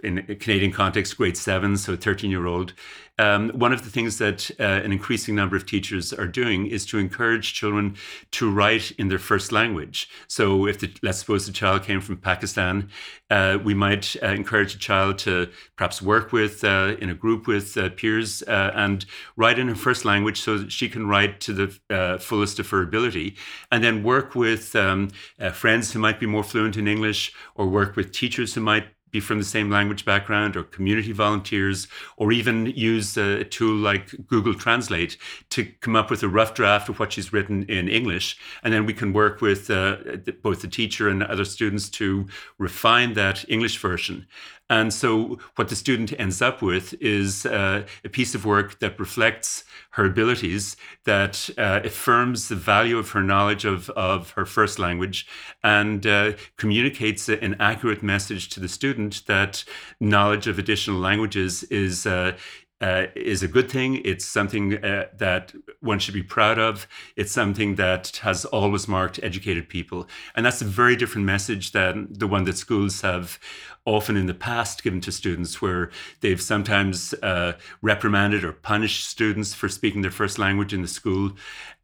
in 0.03 0.23
Canadian 0.41 0.73
context, 0.73 1.17
grade 1.17 1.37
seven, 1.37 1.77
so 1.77 1.95
a 1.95 1.97
13 1.97 2.31
year 2.31 2.47
old. 2.47 2.73
Um, 3.19 3.49
one 3.51 3.73
of 3.73 3.83
the 3.83 3.91
things 3.91 4.19
that 4.19 4.51
uh, 4.61 4.63
an 4.63 4.93
increasing 4.93 5.35
number 5.35 5.57
of 5.57 5.65
teachers 5.65 6.13
are 6.13 6.27
doing 6.27 6.67
is 6.67 6.85
to 6.87 6.99
encourage 6.99 7.55
children 7.55 7.97
to 8.33 8.51
write 8.51 8.91
in 8.93 9.09
their 9.09 9.19
first 9.19 9.53
language. 9.53 10.11
So, 10.29 10.67
if 10.67 10.81
the, 10.81 10.93
let's 11.03 11.21
suppose 11.21 11.47
the 11.47 11.53
child 11.53 11.83
came 11.83 12.03
from 12.03 12.19
Pakistan, 12.19 12.91
uh, 13.31 13.59
we 13.65 13.73
might 13.73 14.17
uh, 14.23 14.27
encourage 14.27 14.75
a 14.75 14.79
child 14.79 15.17
to 15.19 15.49
perhaps 15.77 16.03
work 16.03 16.31
with 16.31 16.63
uh, 16.63 16.97
in 17.01 17.09
a 17.09 17.15
group 17.15 17.47
with 17.47 17.77
uh, 17.79 17.89
peers 17.89 18.43
uh, 18.43 18.73
and 18.75 19.07
write 19.37 19.59
in 19.59 19.69
her 19.69 19.75
first 19.75 20.05
language 20.05 20.41
so 20.41 20.59
that 20.59 20.71
she 20.71 20.87
can 20.87 21.09
write 21.09 21.41
to 21.41 21.55
the 21.55 22.19
fullest 22.21 22.59
of 22.59 22.69
her 22.69 22.83
ability, 22.83 23.35
and 23.73 23.83
then 23.83 24.03
work 24.03 24.35
with 24.35 24.77
um, 24.77 25.09
friends 25.53 25.93
who 25.93 25.99
might 25.99 26.21
be 26.21 26.27
more 26.27 26.45
fluent 26.45 26.77
in 26.77 26.87
English 26.87 27.33
or 27.55 27.67
work 27.67 27.97
with 27.97 28.13
teachers 28.13 28.53
who 28.55 28.61
might 28.61 28.85
be 29.17 29.21
from 29.21 29.39
the 29.39 29.45
same 29.57 29.71
language 29.71 30.05
background 30.05 30.57
or 30.57 30.63
community 30.77 31.13
volunteers, 31.13 31.89
or 32.17 32.33
even 32.33 32.67
use 32.67 33.17
a 33.17 33.45
tool 33.45 33.77
like 33.91 34.07
Google 34.27 34.55
Translate 34.55 35.17
to 35.55 35.65
come 35.81 35.97
up 35.97 36.11
with 36.11 36.23
a 36.23 36.29
rough 36.29 36.53
draft 36.55 36.89
of 36.89 36.99
what 36.99 37.13
she's 37.13 37.33
written 37.33 37.65
in 37.77 37.89
English. 37.89 38.37
And 38.63 38.73
then 38.73 38.85
we 38.87 38.95
can 39.01 39.13
work 39.13 39.41
with 39.41 39.71
uh, 39.71 39.97
both 40.43 40.61
the 40.61 40.69
teacher 40.69 41.09
and 41.09 41.23
other 41.23 41.47
students 41.47 41.89
to 42.01 42.27
refine 42.59 43.15
that 43.15 43.45
English 43.49 43.79
version. 43.79 44.27
And 44.69 44.93
so, 44.93 45.39
what 45.55 45.69
the 45.69 45.77
student 45.77 46.13
ends 46.19 46.43
up 46.43 46.61
with 46.61 46.95
is 47.01 47.47
uh, 47.47 47.87
a 48.05 48.09
piece 48.09 48.35
of 48.35 48.45
work 48.45 48.81
that 48.81 48.99
reflects 48.99 49.65
her 49.91 50.05
abilities, 50.05 50.77
that 51.05 51.49
uh, 51.57 51.81
affirms 51.85 52.49
the 52.49 52.57
value 52.57 52.99
of 52.99 53.11
her 53.11 53.23
knowledge 53.23 53.65
of, 53.65 53.91
of 53.91 54.31
her 54.31 54.45
first 54.45 54.81
language, 54.81 55.27
and 55.63 56.05
uh, 56.05 56.33
communicates 56.57 57.29
an 57.29 57.55
accurate 57.61 58.03
message 58.03 58.49
to 58.51 58.61
the 58.61 58.69
student 58.69 59.23
that 59.27 59.65
knowledge 60.01 60.49
of 60.49 60.59
additional 60.59 60.99
languages 60.99 61.63
is 61.65 62.05
uh, 62.05 62.37
uh, 62.81 63.07
is 63.15 63.43
a 63.43 63.49
good 63.49 63.71
thing. 63.71 64.03
It's 64.05 64.25
something 64.25 64.85
uh, 64.85 65.07
that 65.17 65.55
one 65.81 65.99
should 65.99 66.15
be 66.15 66.23
proud 66.23 66.59
of. 66.59 66.87
It's 67.17 67.33
something 67.33 67.77
that 67.77 68.19
has 68.23 68.45
always 68.45 68.87
marked 68.87 69.19
educated 69.23 69.69
people. 69.69 70.07
And 70.35 70.45
that's 70.45 70.61
a 70.61 70.67
very 70.67 70.97
different 70.97 71.27
message 71.27 71.73
than 71.73 72.09
the 72.11 72.27
one 72.27 72.45
that 72.45 72.59
schools 72.59 73.01
have 73.01 73.39
often 73.87 74.17
in 74.17 74.27
the 74.27 74.35
past 74.35 74.83
given 74.83 75.01
to 75.01 75.13
students, 75.13 75.63
where 75.63 75.91
they've 76.21 76.43
sometimes 76.43 77.15
uh, 77.23 77.53
reprimanded 77.81 78.45
or 78.45 78.53
punished 78.53 79.07
students 79.09 79.55
for 79.55 79.69
speaking 79.69 80.03
their 80.03 80.11
first 80.11 80.39
language 80.39 80.75
in 80.75 80.83
the 80.83 80.89
school. 80.89 81.33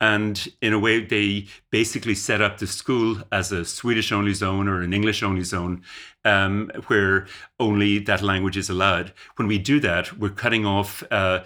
And 0.01 0.49
in 0.61 0.73
a 0.73 0.79
way, 0.79 1.05
they 1.05 1.47
basically 1.71 2.17
set 2.17 2.41
up 2.41 2.59
the 2.59 2.67
school 2.67 3.23
as 3.31 3.53
a 3.53 3.65
Swedish 3.65 4.11
only 4.13 4.35
zone 4.35 4.69
or 4.69 4.83
an 4.83 4.93
English 4.93 5.23
only 5.23 5.45
zone, 5.45 5.83
um, 6.25 6.71
where 6.89 7.27
only 7.61 8.01
that 8.01 8.21
language 8.21 8.57
is 8.57 8.69
allowed. 8.69 9.13
When 9.37 9.49
we 9.49 9.59
do 9.59 9.79
that, 9.81 10.19
we're 10.19 10.31
cutting 10.31 10.67
off 10.67 11.05
uh, 11.11 11.45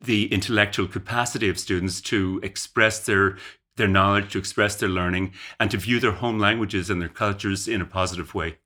the 0.00 0.32
intellectual 0.32 0.86
capacity 0.86 1.48
of 1.48 1.58
students 1.58 2.00
to 2.02 2.40
express 2.42 3.00
their 3.00 3.36
their 3.76 3.88
knowledge, 3.88 4.32
to 4.32 4.38
express 4.38 4.76
their 4.76 4.88
learning, 4.88 5.32
and 5.60 5.70
to 5.70 5.76
view 5.76 6.00
their 6.00 6.12
home 6.12 6.38
languages 6.38 6.88
and 6.88 7.02
their 7.02 7.10
cultures 7.10 7.68
in 7.68 7.82
a 7.82 7.84
positive 7.84 8.34
way. 8.34 8.56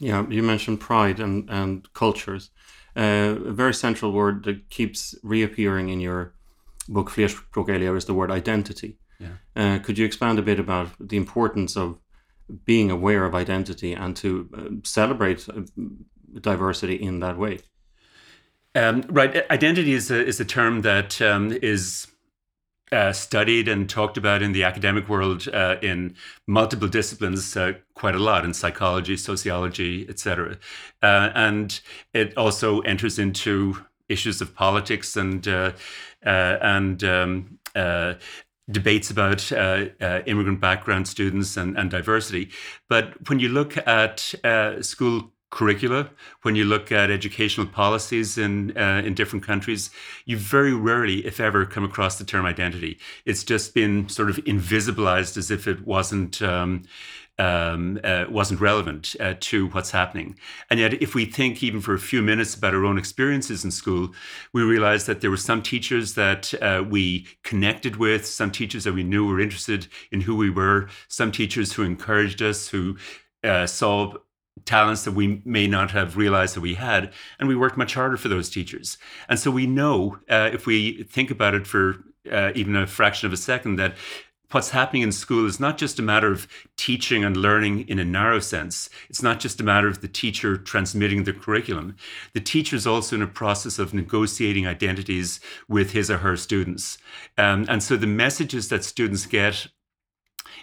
Yeah, 0.00 0.26
you 0.28 0.42
mentioned 0.42 0.80
pride 0.80 1.20
and, 1.20 1.48
and 1.48 1.92
cultures. 1.92 2.50
Uh, 2.96 3.36
a 3.46 3.52
very 3.52 3.74
central 3.74 4.12
word 4.12 4.44
that 4.44 4.70
keeps 4.70 5.14
reappearing 5.22 5.88
in 5.88 6.00
your 6.00 6.34
book 6.88 7.10
Flerspråk 7.10 7.96
is 7.96 8.04
the 8.04 8.14
word 8.14 8.30
identity. 8.30 8.98
Yeah. 9.18 9.28
Uh, 9.56 9.78
could 9.78 9.98
you 9.98 10.04
expand 10.04 10.38
a 10.38 10.42
bit 10.42 10.58
about 10.58 10.88
the 11.00 11.16
importance 11.16 11.76
of 11.76 11.98
being 12.64 12.90
aware 12.90 13.24
of 13.24 13.34
identity 13.34 13.94
and 13.94 14.16
to 14.16 14.48
uh, 14.56 14.62
celebrate 14.84 15.48
uh, 15.48 15.62
diversity 16.40 16.96
in 16.96 17.20
that 17.20 17.38
way? 17.38 17.60
Um, 18.74 19.04
right, 19.08 19.48
identity 19.50 19.92
is 19.92 20.10
a, 20.10 20.24
is 20.24 20.40
a 20.40 20.44
term 20.44 20.82
that 20.82 21.22
um, 21.22 21.52
is 21.62 22.08
uh, 22.92 23.12
studied 23.12 23.68
and 23.68 23.88
talked 23.88 24.16
about 24.16 24.42
in 24.42 24.52
the 24.52 24.62
academic 24.62 25.08
world 25.08 25.48
uh, 25.48 25.76
in 25.82 26.14
multiple 26.46 26.88
disciplines 26.88 27.56
uh, 27.56 27.72
quite 27.94 28.14
a 28.14 28.18
lot 28.18 28.44
in 28.44 28.52
psychology, 28.54 29.16
sociology, 29.16 30.06
etc. 30.08 30.56
Uh, 31.02 31.30
and 31.34 31.80
it 32.12 32.36
also 32.36 32.80
enters 32.80 33.18
into 33.18 33.76
issues 34.08 34.40
of 34.40 34.54
politics 34.54 35.16
and 35.16 35.48
uh, 35.48 35.72
uh, 36.26 36.58
and 36.60 37.04
um, 37.04 37.58
debates 38.70 39.10
about 39.10 39.52
immigrant 40.26 40.60
background 40.60 41.06
students 41.06 41.56
and, 41.56 41.76
and 41.76 41.90
diversity. 41.90 42.50
But 42.88 43.28
when 43.28 43.38
you 43.38 43.48
look 43.48 43.76
at 43.86 44.34
school 44.80 45.33
curricula, 45.54 46.10
when 46.42 46.56
you 46.56 46.64
look 46.64 46.90
at 46.90 47.10
educational 47.10 47.66
policies 47.66 48.36
in 48.36 48.76
uh, 48.76 49.02
in 49.06 49.14
different 49.14 49.46
countries, 49.46 49.90
you 50.26 50.36
very 50.36 50.74
rarely, 50.74 51.24
if 51.24 51.38
ever, 51.38 51.64
come 51.64 51.84
across 51.84 52.18
the 52.18 52.24
term 52.24 52.44
identity. 52.44 52.98
It's 53.24 53.44
just 53.44 53.72
been 53.72 54.08
sort 54.08 54.30
of 54.30 54.36
invisibilized 54.38 55.36
as 55.36 55.50
if 55.50 55.66
it 55.66 55.86
wasn't. 55.86 56.42
Um, 56.42 56.82
um, 57.36 57.98
uh, 58.04 58.26
wasn't 58.28 58.60
relevant 58.60 59.16
uh, 59.18 59.34
to 59.40 59.66
what's 59.70 59.90
happening. 59.90 60.38
And 60.70 60.78
yet, 60.78 61.02
if 61.02 61.16
we 61.16 61.24
think 61.24 61.64
even 61.64 61.80
for 61.80 61.92
a 61.92 61.98
few 61.98 62.22
minutes 62.22 62.54
about 62.54 62.74
our 62.74 62.84
own 62.84 62.96
experiences 62.96 63.64
in 63.64 63.72
school, 63.72 64.14
we 64.52 64.62
realize 64.62 65.06
that 65.06 65.20
there 65.20 65.32
were 65.32 65.36
some 65.50 65.60
teachers 65.60 66.14
that 66.14 66.54
uh, 66.62 66.84
we 66.88 67.26
connected 67.42 67.96
with, 67.96 68.24
some 68.24 68.52
teachers 68.52 68.84
that 68.84 68.94
we 68.94 69.02
knew 69.02 69.26
were 69.26 69.40
interested 69.40 69.88
in 70.12 70.20
who 70.20 70.36
we 70.36 70.48
were, 70.48 70.88
some 71.08 71.32
teachers 71.32 71.72
who 71.72 71.82
encouraged 71.82 72.40
us, 72.40 72.68
who 72.68 72.96
uh, 73.42 73.66
saw 73.66 74.14
talents 74.64 75.04
that 75.04 75.12
we 75.12 75.42
may 75.44 75.66
not 75.66 75.90
have 75.90 76.16
realized 76.16 76.54
that 76.54 76.60
we 76.60 76.74
had 76.74 77.12
and 77.38 77.48
we 77.48 77.56
worked 77.56 77.76
much 77.76 77.94
harder 77.94 78.16
for 78.16 78.28
those 78.28 78.48
teachers 78.48 78.98
and 79.28 79.38
so 79.38 79.50
we 79.50 79.66
know 79.66 80.18
uh, 80.30 80.50
if 80.52 80.66
we 80.66 81.02
think 81.04 81.30
about 81.30 81.54
it 81.54 81.66
for 81.66 81.96
uh, 82.30 82.52
even 82.54 82.76
a 82.76 82.86
fraction 82.86 83.26
of 83.26 83.32
a 83.32 83.36
second 83.36 83.76
that 83.76 83.94
what's 84.54 84.70
happening 84.70 85.02
in 85.02 85.10
school 85.10 85.46
is 85.46 85.58
not 85.58 85.76
just 85.76 85.98
a 85.98 86.02
matter 86.02 86.30
of 86.30 86.46
teaching 86.76 87.24
and 87.24 87.36
learning 87.36 87.88
in 87.88 87.98
a 87.98 88.04
narrow 88.04 88.38
sense. 88.38 88.88
It's 89.10 89.22
not 89.22 89.40
just 89.40 89.60
a 89.60 89.64
matter 89.64 89.88
of 89.88 90.00
the 90.00 90.08
teacher 90.08 90.56
transmitting 90.56 91.24
the 91.24 91.32
curriculum. 91.32 91.96
The 92.34 92.40
teacher 92.40 92.76
is 92.76 92.86
also 92.86 93.16
in 93.16 93.22
a 93.22 93.26
process 93.26 93.80
of 93.80 93.92
negotiating 93.92 94.64
identities 94.64 95.40
with 95.68 95.90
his 95.90 96.08
or 96.08 96.18
her 96.18 96.36
students. 96.36 96.98
Um, 97.36 97.66
and 97.68 97.82
so 97.82 97.96
the 97.96 98.06
messages 98.06 98.68
that 98.68 98.84
students 98.84 99.26
get 99.26 99.66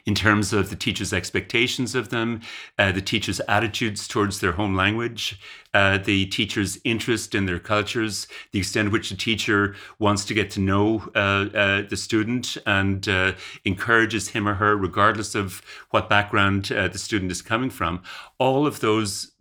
in 0.05 0.15
terms 0.15 0.53
of 0.53 0.69
the 0.69 0.75
teacher's 0.75 1.13
expectations 1.13 1.95
of 1.95 2.09
them, 2.09 2.41
uh, 2.77 2.91
the 2.91 3.01
teacher's 3.01 3.39
attitudes 3.47 4.07
towards 4.07 4.39
their 4.39 4.53
home 4.53 4.75
language, 4.75 5.39
uh, 5.73 5.97
the 5.97 6.25
teacher's 6.27 6.79
interest 6.83 7.33
in 7.33 7.45
their 7.45 7.59
cultures, 7.59 8.27
the 8.51 8.59
extent 8.59 8.87
to 8.87 8.91
which 8.91 9.09
the 9.09 9.15
teacher 9.15 9.75
wants 9.99 10.25
to 10.25 10.33
get 10.33 10.49
to 10.51 10.59
know 10.59 11.09
uh, 11.15 11.45
uh 11.55 11.81
the 11.89 11.97
student 11.97 12.57
and 12.65 13.07
uh, 13.07 13.33
encourages 13.65 14.29
him 14.29 14.47
or 14.47 14.55
her, 14.55 14.75
regardless 14.75 15.35
of 15.35 15.61
what 15.91 16.09
background 16.09 16.71
uh, 16.71 16.87
the 16.87 16.97
student 16.97 17.31
is 17.31 17.41
coming 17.41 17.69
from. 17.69 18.01
All 18.37 18.67
of 18.67 18.79
those 18.79 19.31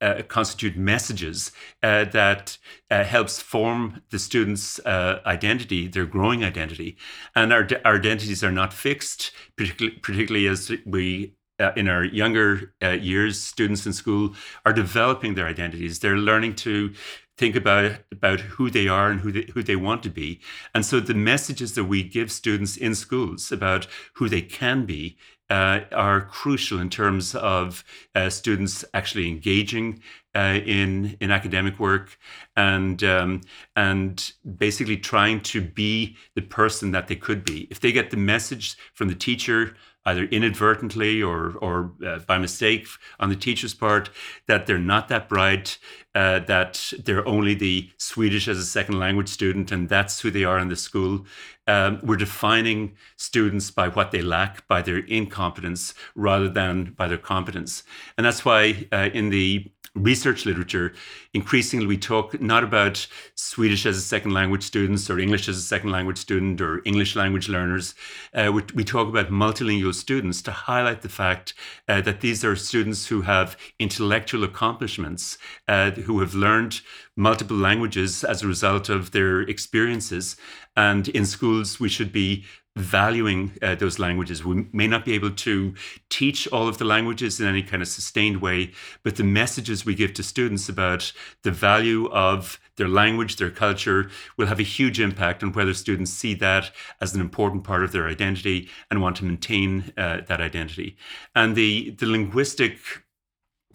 uh, 0.00 0.22
constitute 0.28 0.76
messages 0.76 1.52
uh, 1.82 2.04
that 2.06 2.58
uh, 2.90 3.04
helps 3.04 3.40
form 3.40 4.02
the 4.10 4.18
student's 4.18 4.78
uh, 4.80 5.20
identity, 5.26 5.86
their 5.88 6.06
growing 6.06 6.44
identity. 6.44 6.96
And 7.34 7.52
our, 7.52 7.68
our 7.84 7.96
identities 7.96 8.42
are 8.42 8.52
not 8.52 8.72
fixed, 8.72 9.32
particularly, 9.56 9.98
particularly 9.98 10.46
as 10.46 10.72
we 10.86 11.34
uh, 11.60 11.72
in 11.76 11.88
our 11.88 12.04
younger 12.04 12.72
uh, 12.82 12.88
years, 12.88 13.40
students 13.40 13.84
in 13.84 13.92
school 13.92 14.34
are 14.64 14.72
developing 14.72 15.34
their 15.34 15.46
identities. 15.46 15.98
They're 15.98 16.16
learning 16.16 16.54
to 16.56 16.94
think 17.40 17.56
about 17.56 17.92
about 18.12 18.40
who 18.40 18.70
they 18.70 18.86
are 18.86 19.10
and 19.10 19.20
who 19.20 19.32
they, 19.32 19.46
who 19.54 19.62
they 19.62 19.76
want 19.76 20.02
to 20.02 20.10
be. 20.10 20.40
And 20.74 20.84
so 20.84 21.00
the 21.00 21.14
messages 21.14 21.74
that 21.74 21.84
we 21.84 22.02
give 22.02 22.30
students 22.30 22.76
in 22.76 22.94
schools 22.94 23.50
about 23.50 23.86
who 24.16 24.28
they 24.28 24.42
can 24.42 24.84
be 24.84 25.16
uh, 25.48 25.80
are 25.90 26.20
crucial 26.20 26.78
in 26.78 26.90
terms 26.90 27.34
of 27.34 27.82
uh, 28.14 28.28
students 28.28 28.84
actually 28.92 29.26
engaging 29.26 30.00
uh, 30.34 30.60
in 30.64 31.16
in 31.20 31.30
academic 31.30 31.80
work 31.80 32.18
and 32.56 33.02
um, 33.02 33.40
and 33.74 34.32
basically 34.58 34.98
trying 34.98 35.40
to 35.40 35.60
be 35.62 36.16
the 36.36 36.42
person 36.42 36.92
that 36.92 37.08
they 37.08 37.16
could 37.16 37.42
be. 37.44 37.66
If 37.70 37.80
they 37.80 37.90
get 37.90 38.10
the 38.10 38.18
message 38.34 38.76
from 38.92 39.08
the 39.08 39.14
teacher 39.14 39.74
either 40.10 40.24
inadvertently 40.24 41.22
or 41.22 41.52
or 41.58 41.92
uh, 42.06 42.18
by 42.26 42.38
mistake 42.38 42.86
on 43.18 43.28
the 43.28 43.36
teacher's 43.36 43.74
part 43.74 44.10
that 44.46 44.66
they're 44.66 44.78
not 44.78 45.08
that 45.08 45.28
bright, 45.28 45.78
uh, 46.14 46.40
that 46.40 46.92
they're 47.04 47.26
only 47.26 47.54
the 47.54 47.90
Swedish 47.96 48.48
as 48.48 48.58
a 48.58 48.64
second 48.64 48.98
language 48.98 49.28
student, 49.28 49.72
and 49.72 49.88
that's 49.88 50.20
who 50.20 50.30
they 50.30 50.44
are 50.44 50.58
in 50.58 50.68
the 50.68 50.76
school. 50.76 51.24
Um, 51.70 52.00
we're 52.02 52.16
defining 52.16 52.96
students 53.16 53.70
by 53.70 53.88
what 53.88 54.10
they 54.10 54.22
lack, 54.22 54.66
by 54.66 54.82
their 54.82 54.98
incompetence, 54.98 55.94
rather 56.16 56.48
than 56.48 56.94
by 56.98 57.06
their 57.06 57.22
competence, 57.32 57.84
and 58.16 58.26
that's 58.26 58.44
why 58.44 58.88
uh, 58.90 59.10
in 59.14 59.30
the 59.30 59.70
research 59.94 60.46
literature, 60.46 60.92
increasingly 61.34 61.86
we 61.86 61.96
talk 61.96 62.40
not 62.40 62.62
about 62.62 63.06
Swedish 63.34 63.84
as 63.86 63.96
a 63.96 64.00
second 64.00 64.32
language 64.32 64.62
students 64.62 65.10
or 65.10 65.18
English 65.18 65.48
as 65.48 65.56
a 65.58 65.62
second 65.62 65.90
language 65.90 66.18
student 66.18 66.60
or 66.60 66.80
English 66.84 67.16
language 67.16 67.48
learners. 67.48 67.94
Uh, 68.32 68.50
we, 68.54 68.62
we, 68.74 68.84
talk 68.84 69.08
about 69.08 69.30
multilingual 69.30 69.94
students 69.94 70.42
to 70.42 70.52
highlight 70.52 71.02
the 71.02 71.08
fact 71.08 71.54
uh, 71.88 72.00
that 72.00 72.20
these 72.20 72.44
are 72.44 72.54
students 72.54 73.08
who 73.08 73.22
have 73.22 73.56
intellectual 73.78 74.44
accomplishments, 74.44 75.38
uh, 75.66 75.90
who 75.90 76.20
have 76.20 76.34
learned 76.34 76.80
multiple 77.16 77.56
languages 77.56 78.22
as 78.22 78.42
a 78.42 78.46
result 78.46 78.88
of 78.88 79.10
their 79.10 79.42
experiences. 79.42 80.36
And 80.80 81.08
in 81.08 81.26
schools, 81.26 81.78
we 81.78 81.90
should 81.90 82.10
be 82.10 82.44
valuing 82.74 83.52
uh, 83.60 83.74
those 83.74 83.98
languages. 83.98 84.42
We 84.42 84.66
may 84.72 84.86
not 84.86 85.04
be 85.04 85.12
able 85.12 85.32
to 85.32 85.74
teach 86.08 86.48
all 86.48 86.68
of 86.68 86.78
the 86.78 86.86
languages 86.86 87.38
in 87.38 87.46
any 87.46 87.62
kind 87.62 87.82
of 87.82 87.88
sustained 87.88 88.40
way, 88.40 88.72
but 89.02 89.16
the 89.16 89.24
messages 89.24 89.84
we 89.84 89.94
give 89.94 90.14
to 90.14 90.22
students 90.22 90.70
about 90.70 91.12
the 91.42 91.50
value 91.50 92.08
of 92.08 92.58
their 92.76 92.88
language, 92.88 93.36
their 93.36 93.50
culture, 93.50 94.08
will 94.38 94.46
have 94.46 94.58
a 94.58 94.74
huge 94.78 94.98
impact 95.00 95.42
on 95.42 95.52
whether 95.52 95.74
students 95.74 96.12
see 96.12 96.32
that 96.32 96.70
as 96.98 97.14
an 97.14 97.20
important 97.20 97.62
part 97.62 97.84
of 97.84 97.92
their 97.92 98.08
identity 98.08 98.70
and 98.90 99.02
want 99.02 99.16
to 99.16 99.26
maintain 99.26 99.92
uh, 99.98 100.22
that 100.28 100.40
identity. 100.40 100.96
And 101.34 101.54
the, 101.56 101.90
the 101.90 102.06
linguistic 102.06 102.78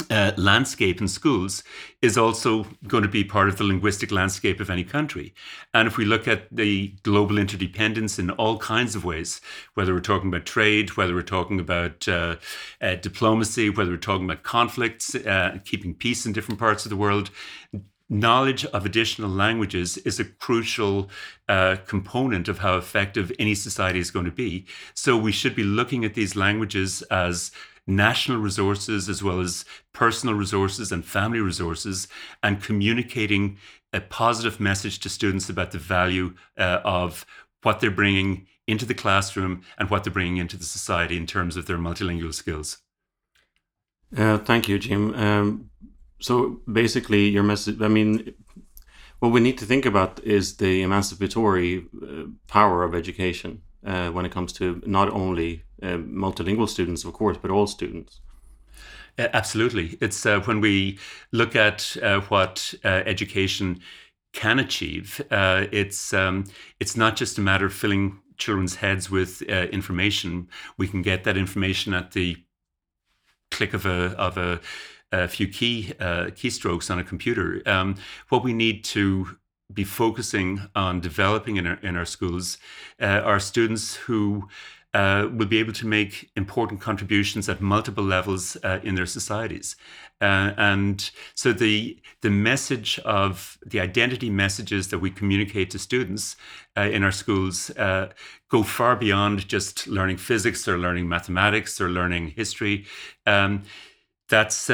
uh, 0.10 0.32
landscape 0.38 1.00
in 1.00 1.08
schools 1.08 1.64
is 2.02 2.18
also 2.18 2.66
going 2.88 3.04
to 3.04 3.10
be 3.10 3.24
part 3.24 3.48
of 3.48 3.58
the 3.58 3.64
linguistic 3.64 4.12
landscape 4.12 4.60
of 4.60 4.70
any 4.70 4.84
country. 4.84 5.34
And 5.74 5.88
if 5.88 5.98
we 5.98 6.06
look 6.06 6.28
at 6.28 6.54
the 6.54 6.94
global 7.04 7.38
interdependence 7.38 8.20
in 8.20 8.30
all 8.32 8.58
kinds 8.58 8.96
of 8.96 9.06
ways, 9.06 9.42
whether 9.74 9.94
we're 9.94 10.02
talking 10.02 10.30
about 10.30 10.46
trade, 10.46 10.98
whether 10.98 11.16
we're 11.16 11.22
talking 11.22 11.60
about 11.60 12.08
uh, 12.08 12.36
uh, 12.82 12.96
diplomacy, 12.96 13.70
whether 13.70 13.92
we're 13.92 13.98
talking 13.98 14.25
about 14.25 14.44
conflicts, 14.44 15.16
uh, 15.16 15.60
keeping 15.64 15.94
peace 15.94 16.25
in 16.25 16.34
different 16.34 16.60
parts 16.60 16.86
of 16.86 16.90
the 16.90 16.98
world, 16.98 17.30
knowledge 18.10 18.66
of 18.66 18.86
additional 18.86 19.30
languages 19.30 19.98
is 19.98 20.20
a 20.20 20.25
crucial 20.25 21.10
uh, 21.50 21.75
component 21.88 22.48
of 22.48 22.60
how 22.60 22.78
effective 22.78 23.32
any 23.40 23.56
society 23.56 24.00
is 24.00 24.12
going 24.12 24.25
to 24.25 24.32
be. 24.32 24.66
So 24.94 25.18
we 25.18 25.32
should 25.32 25.56
be 25.56 25.64
looking 25.64 26.06
at 26.06 26.14
these 26.14 26.36
languages 26.36 27.02
as 27.04 27.52
national 27.88 28.39
resources 28.39 29.10
as 29.10 29.22
well 29.22 29.39
as 29.39 29.65
personal 29.94 30.36
resources 30.36 30.92
and 30.92 31.06
family 31.06 31.39
resources, 31.39 32.08
and 32.42 32.63
communicating 32.63 33.58
a 33.94 34.01
positive 34.01 34.60
message 34.60 35.00
to 35.00 35.10
students 35.10 35.50
about 35.50 35.72
the 35.72 35.77
value 35.77 36.34
uh, 36.58 36.80
of 36.84 37.25
what 37.62 37.80
they're 37.80 37.92
bringing 37.92 38.48
into 38.68 38.86
the 38.86 38.94
classroom 38.94 39.62
and 39.77 39.89
what 39.89 40.04
they're 40.04 40.13
bringing 40.13 40.38
into 40.38 40.58
the 40.58 40.63
society 40.63 41.18
in 41.18 41.25
terms 41.25 41.56
of 41.58 41.65
their 41.65 41.77
multilingual 41.77 42.34
skills. 42.34 42.80
Uh, 44.15 44.38
thank 44.38 44.68
you, 44.68 44.80
Jim. 44.80 45.13
Um, 45.15 45.70
so 46.20 46.62
basically, 46.72 47.27
your 47.30 47.44
message, 47.44 47.82
I 47.82 47.88
mean, 47.88 48.34
what 49.20 49.32
we 49.32 49.39
need 49.39 49.58
to 49.60 49.65
think 49.65 49.86
about 49.86 50.24
is 50.24 50.58
the 50.58 50.82
emancipatory 50.82 51.86
uh, 52.01 52.24
power 52.48 52.84
of 52.84 52.96
education 52.96 53.62
uh, 53.86 54.10
when 54.10 54.25
it 54.25 54.32
comes 54.32 54.54
to 54.54 54.82
not 54.86 55.10
only 55.10 55.63
uh, 55.82 55.98
multilingual 55.98 56.70
students, 56.70 57.03
of 57.03 57.13
course, 57.13 57.38
but 57.41 57.51
all 57.51 57.67
students. 57.67 58.22
Absolutely. 59.17 59.98
It's 60.01 60.25
uh, 60.25 60.41
when 60.41 60.60
we 60.60 61.00
look 61.32 61.55
at 61.55 61.96
uh, 62.03 62.20
what 62.22 62.74
uh, 62.84 62.88
education 62.88 63.79
can 64.34 64.60
achieve, 64.60 65.22
it's, 65.32 66.13
um, 66.13 66.44
it's 66.82 66.98
not 66.98 67.15
just 67.15 67.38
a 67.38 67.41
matter 67.41 67.67
of 67.67 67.74
filling 67.74 68.20
children's 68.38 68.75
heads 68.75 69.10
with 69.10 69.41
information. 69.41 70.50
We 70.77 70.89
can 70.89 71.01
get 71.01 71.24
that 71.24 71.38
information 71.38 71.94
at 71.94 72.12
the 72.12 72.36
click 73.51 73.74
of 73.74 73.86
a, 73.86 74.13
of 74.17 74.38
a, 74.38 74.60
a 75.13 75.29
few 75.29 75.48
key 75.48 75.94
keystrokes 76.00 76.91
on 76.91 77.00
a 77.00 77.03
computer. 77.05 77.62
Um, 77.65 77.96
what 78.27 78.44
we 78.44 78.51
need 78.51 78.84
to 78.86 79.38
be 79.74 79.86
focusing 79.86 80.67
on 80.75 81.00
developing 81.00 81.55
in 81.55 81.65
our, 81.65 81.79
in 81.82 81.96
our 81.96 82.05
schools 82.05 82.58
are 83.00 83.39
students 83.39 83.96
who 83.96 84.50
uh, 84.96 85.28
will 85.34 85.46
be 85.46 85.60
able 85.60 85.74
to 85.74 85.86
make 85.86 86.32
important 86.38 86.80
contributions 86.80 87.50
at 87.50 87.60
multiple 87.60 88.04
levels 88.04 88.56
uh, 88.64 88.80
in 88.82 88.96
their 88.96 89.06
societies. 89.06 89.75
Uh, 90.22 90.54
and 90.58 91.12
so 91.34 91.52
the 91.52 92.00
the 92.22 92.30
message 92.30 92.98
of 93.00 93.58
the 93.65 93.82
identity 93.82 94.30
messages 94.30 94.88
that 94.88 95.00
we 95.00 95.12
communicate 95.12 95.69
to 95.69 95.78
students 95.78 96.38
uh, 96.78 96.89
in 96.96 97.04
our 97.04 97.12
schools 97.12 97.69
uh, 97.72 98.08
go 98.48 98.63
far 98.63 98.96
beyond 98.96 99.46
just 99.50 99.86
learning 99.86 100.15
physics 100.15 100.65
or 100.65 100.78
learning 100.78 101.10
mathematics 101.10 101.82
or 101.82 101.89
learning 101.89 102.30
history. 102.30 102.86
Um, 103.26 103.63
that's 104.30 104.69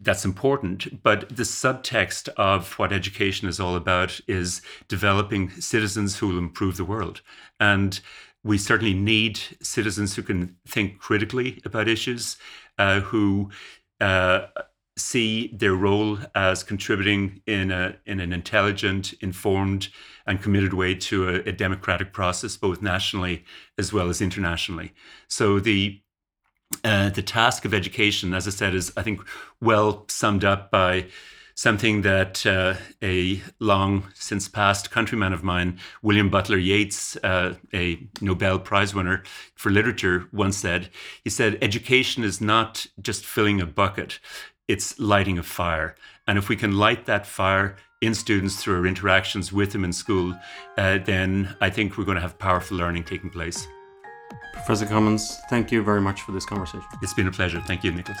that's 0.00 0.24
important. 0.24 1.02
But 1.02 1.28
the 1.28 1.42
subtext 1.42 2.28
of 2.36 2.78
what 2.78 2.92
education 2.92 3.48
is 3.48 3.60
all 3.60 3.76
about 3.76 4.20
is 4.26 4.62
developing 4.88 5.50
citizens 5.60 6.18
who 6.18 6.28
will 6.28 6.38
improve 6.38 6.76
the 6.76 6.84
world. 6.84 7.22
And 7.60 8.00
we 8.46 8.58
certainly 8.58 8.94
need 8.94 9.40
citizens 9.60 10.14
who 10.14 10.22
can 10.22 10.56
think 10.68 10.98
critically 11.00 11.60
about 11.64 11.88
issues, 11.88 12.36
uh, 12.78 13.00
who 13.00 13.50
uh, 14.00 14.46
see 14.96 15.48
their 15.48 15.74
role 15.74 16.18
as 16.34 16.62
contributing 16.62 17.42
in 17.46 17.70
a 17.70 17.96
in 18.06 18.20
an 18.20 18.32
intelligent, 18.32 19.12
informed, 19.14 19.88
and 20.26 20.40
committed 20.40 20.72
way 20.74 20.94
to 20.94 21.28
a, 21.28 21.34
a 21.48 21.52
democratic 21.52 22.12
process, 22.12 22.56
both 22.56 22.80
nationally 22.80 23.44
as 23.78 23.92
well 23.92 24.08
as 24.08 24.20
internationally. 24.20 24.92
So 25.28 25.58
the 25.58 26.00
uh, 26.84 27.10
the 27.10 27.22
task 27.22 27.64
of 27.64 27.74
education, 27.74 28.32
as 28.32 28.46
I 28.46 28.50
said, 28.50 28.74
is 28.74 28.92
I 28.96 29.02
think 29.02 29.20
well 29.60 30.04
summed 30.08 30.44
up 30.44 30.70
by 30.70 31.06
something 31.56 32.02
that 32.02 32.44
uh, 32.46 32.74
a 33.02 33.42
long 33.58 34.04
since 34.14 34.46
past 34.46 34.90
countryman 34.90 35.32
of 35.32 35.42
mine, 35.42 35.78
William 36.02 36.28
Butler 36.28 36.58
Yeats, 36.58 37.16
uh, 37.24 37.54
a 37.74 38.06
Nobel 38.20 38.58
Prize 38.58 38.94
winner 38.94 39.22
for 39.54 39.70
literature, 39.70 40.28
once 40.32 40.58
said. 40.58 40.90
He 41.24 41.30
said, 41.30 41.58
Education 41.62 42.22
is 42.22 42.40
not 42.40 42.86
just 43.00 43.24
filling 43.24 43.60
a 43.60 43.66
bucket, 43.66 44.20
it's 44.68 44.98
lighting 44.98 45.38
a 45.38 45.42
fire. 45.42 45.96
And 46.26 46.38
if 46.38 46.48
we 46.48 46.56
can 46.56 46.76
light 46.76 47.06
that 47.06 47.26
fire 47.26 47.76
in 48.02 48.14
students 48.14 48.56
through 48.56 48.76
our 48.76 48.86
interactions 48.86 49.52
with 49.52 49.72
them 49.72 49.84
in 49.84 49.92
school, 49.92 50.38
uh, 50.76 50.98
then 50.98 51.56
I 51.60 51.70
think 51.70 51.96
we're 51.96 52.04
going 52.04 52.16
to 52.16 52.22
have 52.22 52.38
powerful 52.38 52.76
learning 52.76 53.04
taking 53.04 53.30
place. 53.30 53.66
Professor 54.52 54.86
Cummins, 54.86 55.38
thank 55.48 55.72
you 55.72 55.82
very 55.82 56.00
much 56.00 56.22
for 56.22 56.32
this 56.32 56.44
conversation. 56.44 56.86
It's 57.00 57.14
been 57.14 57.28
a 57.28 57.32
pleasure. 57.32 57.60
Thank 57.60 57.84
you, 57.84 57.92
Nicholas. 57.92 58.20